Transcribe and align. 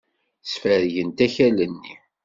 Sfergent 0.51 1.19
akal-nni. 1.25 1.93